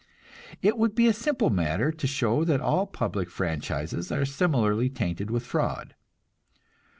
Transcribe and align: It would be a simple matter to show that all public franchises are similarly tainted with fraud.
It 0.63 0.79
would 0.79 0.95
be 0.95 1.05
a 1.05 1.13
simple 1.13 1.51
matter 1.51 1.91
to 1.91 2.07
show 2.07 2.43
that 2.45 2.59
all 2.59 2.87
public 2.87 3.29
franchises 3.29 4.11
are 4.11 4.25
similarly 4.25 4.89
tainted 4.89 5.29
with 5.29 5.45
fraud. 5.45 5.93